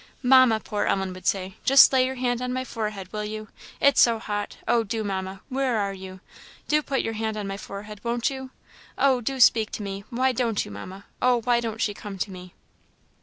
"Mamma," 0.23 0.59
poor 0.59 0.85
Ellen 0.85 1.13
would 1.13 1.27
say, 1.27 1.57
"just 1.63 1.93
lay 1.93 2.07
your 2.07 2.15
hand 2.15 2.41
on 2.41 2.51
my 2.51 2.65
forehead, 2.65 3.13
will 3.13 3.23
you? 3.23 3.49
it's 3.79 4.01
so 4.01 4.17
hot! 4.17 4.57
Oh, 4.67 4.83
do, 4.83 5.03
Mamma! 5.03 5.41
where 5.47 5.77
are 5.77 5.93
you? 5.93 6.21
Do 6.67 6.81
put 6.81 7.01
your 7.01 7.13
hand 7.13 7.37
on 7.37 7.45
my 7.45 7.55
forehead, 7.57 7.99
won't 8.03 8.27
you? 8.31 8.49
Oh, 8.97 9.21
do 9.21 9.39
speak 9.39 9.69
to 9.73 9.83
me! 9.83 10.03
why 10.09 10.31
don't 10.31 10.65
you, 10.65 10.71
Mamma? 10.71 11.05
Oh, 11.21 11.41
why 11.43 11.59
don't 11.59 11.81
she 11.81 11.93
come 11.93 12.17
to 12.17 12.31
me?" 12.31 12.55